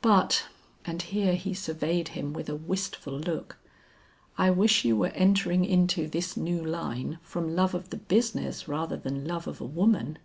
But" 0.00 0.46
and 0.86 1.02
here 1.02 1.34
he 1.34 1.52
surveyed 1.52 2.08
him 2.16 2.32
with 2.32 2.48
a 2.48 2.56
wistful 2.56 3.12
look, 3.12 3.58
"I 4.38 4.50
wish 4.50 4.86
you 4.86 4.96
were 4.96 5.08
entering 5.10 5.66
into 5.66 6.08
this 6.08 6.34
new 6.34 6.64
line 6.64 7.18
from 7.22 7.54
love 7.54 7.74
of 7.74 7.90
the 7.90 7.98
business 7.98 8.66
rather 8.68 8.96
than 8.96 9.26
love 9.26 9.46
of 9.46 9.60
a 9.60 9.66
woman. 9.66 10.16